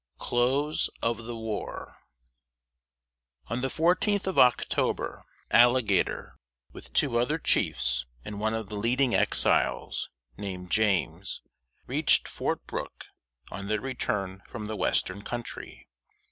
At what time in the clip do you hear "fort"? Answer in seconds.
12.27-12.65